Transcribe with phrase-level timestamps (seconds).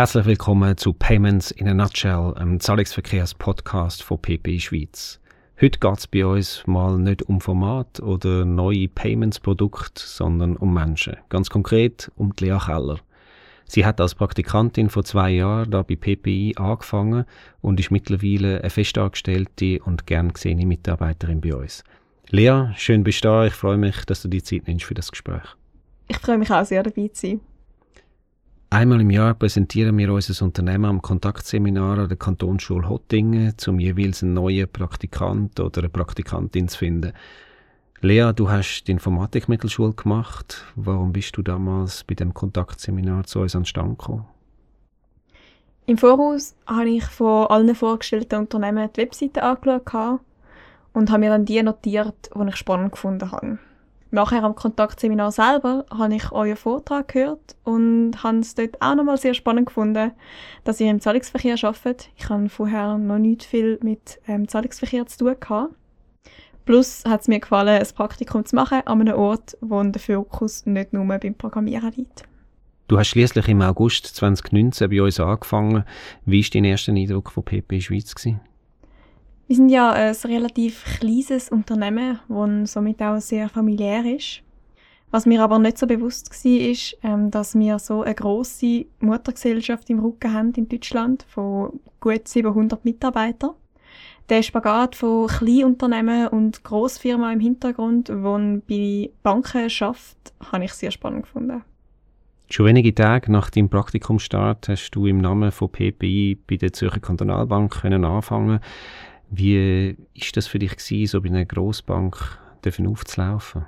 [0.00, 5.20] Herzlich willkommen zu Payments in a Nutshell, einem Zahlungsverkehrspodcast von PPI Schweiz.
[5.60, 11.18] Heute geht es bei uns mal nicht um Format oder neue Payments-Produkte, sondern um Menschen.
[11.28, 12.96] Ganz konkret um die Lea Keller.
[13.66, 17.26] Sie hat als Praktikantin vor zwei Jahren da bei PPI angefangen
[17.60, 21.84] und ist mittlerweile eine festangestellte und gern gesehene Mitarbeiterin bei uns.
[22.30, 23.44] Lea, schön bist du da.
[23.44, 25.44] Ich freue mich, dass du die Zeit nimmst für das Gespräch.
[26.08, 27.40] Ich freue mich auch sehr, dabei zu sein.
[28.72, 34.22] Einmal im Jahr präsentieren wir unser Unternehmen am Kontaktseminar an der Kantonsschule Hottingen, um jeweils
[34.22, 37.12] einen neuen Praktikant oder eine Praktikantin zu finden.
[38.00, 40.64] Lea, du hast die Informatikmittelschule gemacht.
[40.76, 44.26] Warum bist du damals bei dem Kontaktseminar zu uns an den Stand gekommen?
[45.86, 50.20] Im Voraus habe ich von allen vorgestellten Unternehmen die Webseite angeschaut
[50.92, 53.58] und habe mir dann die notiert, die ich spannend gefunden habe.
[54.12, 59.18] Nachher am Kontaktseminar selber habe ich euren Vortrag gehört und habe es dort auch nochmal
[59.18, 60.10] sehr spannend gefunden,
[60.64, 62.10] dass ihr im Zahlungsverkehr arbeitet.
[62.16, 65.74] Ich habe vorher noch nicht viel mit ähm, Zahlungsverkehr zu tun gehabt.
[66.64, 70.66] Plus hat es mir gefallen, ein Praktikum zu machen an einem Ort, wo der Fokus
[70.66, 72.24] nicht nur beim Programmieren liegt.
[72.88, 75.84] Du hast schließlich im August 2019 bei uns angefangen.
[76.26, 78.12] Wie war dein erster Eindruck von PP Schweiz?
[78.12, 78.40] Gewesen?
[79.50, 84.44] Wir sind ja ein relativ kleines Unternehmen, das somit auch sehr familiär ist.
[85.10, 89.90] Was mir aber nicht so bewusst war, ist, ähm, dass wir so eine grosse Muttergesellschaft
[89.90, 93.56] im Rücken haben in Deutschland von gut 700 Mitarbeitern.
[94.28, 100.92] Der Spagat von Kleinunternehmen und Grossfirmen im Hintergrund, die bei Banken schafft, habe ich sehr
[100.92, 101.64] spannend gefunden.
[102.48, 107.00] Schon wenige Tage nach deinem Praktikumstart hast du im Namen von PPI bei der Zürcher
[107.00, 108.60] Kantonalbank anfangen
[109.30, 113.64] wie ist das für dich gewesen, so bei einer Grossbank aufzulaufen?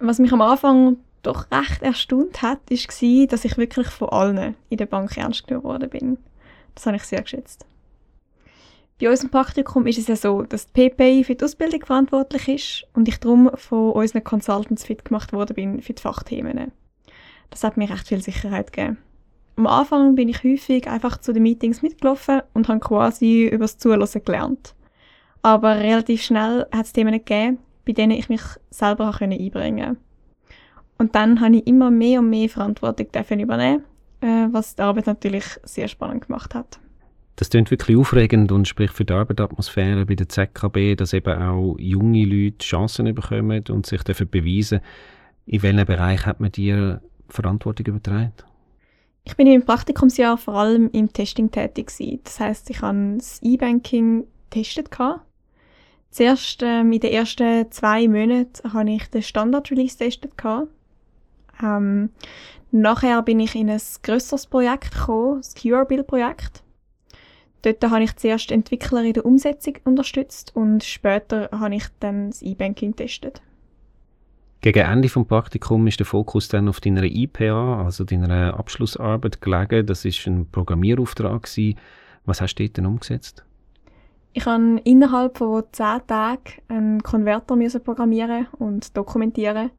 [0.00, 4.78] Was mich am Anfang doch recht erstaunt hat, war, dass ich wirklich von allen in
[4.78, 6.18] der Bank ernst genommen worden bin.
[6.74, 7.66] Das habe ich sehr geschätzt.
[9.00, 12.86] Bei unserem Praktikum ist es ja so, dass die PPI für die Ausbildung verantwortlich ist
[12.92, 16.72] und ich darum von unseren Consultants fit gemacht worden bin für die Fachthemen.
[17.48, 18.98] Das hat mir recht viel Sicherheit gegeben.
[19.60, 23.76] Am Anfang bin ich häufig einfach zu den Meetings mitgelaufen und habe quasi über das
[23.76, 24.74] Zuhören gelernt.
[25.42, 28.40] Aber relativ schnell hat es Themen gegeben, bei denen ich mich
[28.70, 29.96] selber einbringen konnte.
[30.96, 33.84] Und dann habe ich immer mehr und mehr Verantwortung übernehmen,
[34.22, 36.80] äh, was die Arbeit natürlich sehr spannend gemacht hat.
[37.36, 41.76] Das klingt wirklich aufregend und spricht für die Arbeitsatmosphäre bei der ZKB, dass eben auch
[41.78, 44.80] junge Leute Chancen bekommen und sich dafür beweisen.
[45.44, 48.32] In welchem Bereich hat man dir Verantwortung übertragen?
[49.24, 52.20] Ich bin im Praktikumsjahr vor allem im Testing tätig gewesen.
[52.24, 54.90] Das heißt, ich habe das E-Banking getestet
[56.10, 60.32] Zuerst ähm, in den ersten zwei Monaten habe ich den Standard-Release getestet
[61.62, 62.10] Ähm,
[62.72, 66.64] nachher bin ich in ein grösseres Projekt gekommen, das QR-Bill-Projekt.
[67.62, 72.42] Dort habe ich zuerst Entwickler in der Umsetzung unterstützt und später habe ich dann das
[72.42, 73.42] E-Banking getestet.
[74.62, 79.86] Gegen Ende des Praktikums ist der Fokus dann auf deiner IPA, also deiner Abschlussarbeit, gelegen.
[79.86, 81.44] Das ist ein Programmierauftrag.
[81.44, 81.78] Gewesen.
[82.26, 83.44] Was hast du dort denn umgesetzt?
[84.34, 89.70] Ich habe innerhalb von zehn Tagen einen Konverter programmieren und dokumentieren,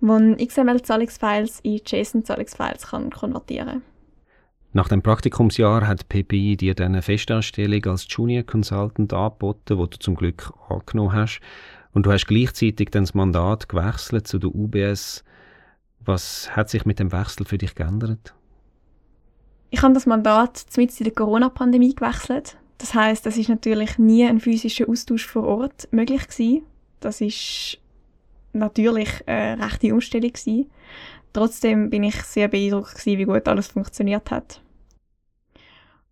[0.00, 3.82] der XML-Zahlungsfiles in JSON-Zahlungsfiles konvertieren kann.
[4.72, 9.98] Nach dem Praktikumsjahr hat PPI dir dann eine Festanstellung als Junior Consultant angeboten, die du
[9.98, 11.40] zum Glück angenommen hast.
[11.92, 15.24] Und du hast gleichzeitig dann das Mandat gewechselt zu der UBS.
[16.00, 18.34] Was hat sich mit dem Wechsel für dich geändert?
[19.70, 22.56] Ich habe das Mandat mitten in der Corona-Pandemie gewechselt.
[22.78, 26.62] Das heißt, es ist natürlich nie ein physischer Austausch vor Ort möglich gewesen.
[27.00, 27.78] Das ist
[28.52, 30.70] natürlich eine rechte Umstellung gewesen.
[31.32, 34.60] Trotzdem bin ich sehr beeindruckt gewesen, wie gut alles funktioniert hat.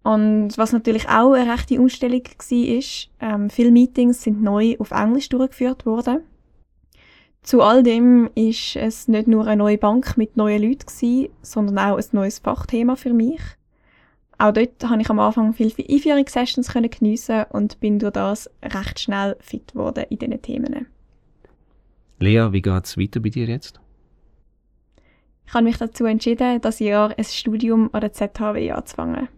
[0.02, 4.92] Und was natürlich auch eine rechte Umstellung war, ist, ähm, viele Meetings sind neu auf
[4.92, 6.20] Englisch durchgeführt worden.
[7.42, 11.78] Zu all dem ist es nicht nur eine neue Bank mit neuen Leuten gewesen, sondern
[11.78, 13.40] auch ein neues Fachthema für mich.
[14.38, 19.36] Auch dort konnte ich am Anfang viele Einführungssessions geniessen und bin durch das recht schnell
[19.40, 20.86] fit geworden in diesen Themen.
[22.18, 23.80] Lea, wie geht es weiter bei dir jetzt?
[25.46, 29.28] Ich habe mich dazu entschieden, das Jahr ein Studium an der ZHW anzufangen.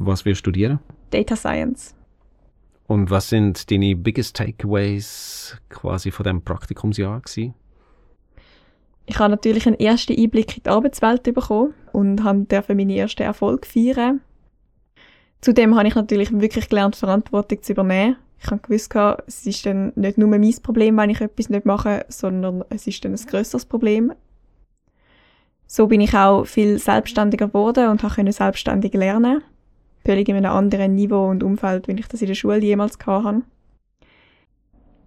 [0.00, 0.78] Was wir studieren?
[1.10, 1.92] Data Science.
[2.86, 7.54] Und was sind deine biggest takeaways quasi von dem Praktikumsjahr gewesen?
[9.06, 13.66] Ich habe natürlich einen ersten Einblick in die Arbeitswelt bekommen und durfte meine ersten Erfolge
[13.66, 14.20] feiern.
[15.40, 18.16] Zudem habe ich natürlich wirklich gelernt, Verantwortung zu übernehmen.
[18.40, 18.94] Ich habe gewusst,
[19.26, 23.04] es ist dann nicht nur mein Problem, wenn ich etwas nicht mache, sondern es ist
[23.04, 24.12] dann ein grösseres Problem.
[25.66, 29.42] So bin ich auch viel selbstständiger geworden und konnte selbstständig lernen.
[30.08, 33.42] Völlig in einem anderen Niveau und Umfeld, wie ich das in der Schule jemals hatte.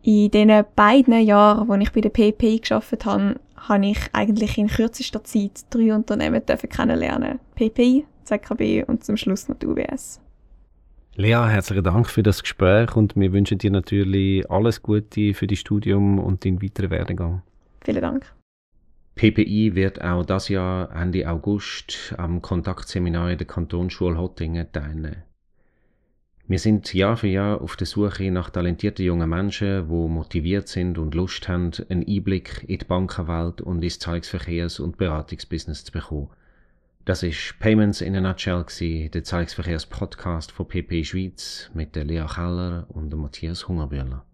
[0.03, 4.67] In diesen beiden Jahren, wo ich bei der PPI geschafft habe, habe ich eigentlich in
[4.67, 7.39] kürzester Zeit drei Unternehmen kennenlernen.
[7.55, 10.21] PPI, ZKB und zum Schluss noch die UBS.
[11.15, 15.57] Lea, herzlichen Dank für das Gespräch und wir wünschen dir natürlich alles Gute für dein
[15.57, 17.41] Studium und deinen weiteren Werdegang.
[17.83, 18.31] Vielen Dank.
[19.15, 25.23] PPI wird auch das Jahr Ende August am Kontaktseminar in der Kantonsschule Hottingen teilnehmen.
[26.47, 30.97] Wir sind Jahr für Jahr auf der Suche nach talentierten jungen Menschen, die motiviert sind
[30.97, 36.29] und Lust haben, einen Einblick in die Bankenwelt und ins Zahlungsverkehrs- und Beratungsbusiness zu bekommen.
[37.05, 38.65] Das ist Payments in a Nutshell,
[39.09, 44.25] der Zahlungsverkehrs-Podcast von PP Schweiz mit der Lea Keller und Matthias Hungerbühler.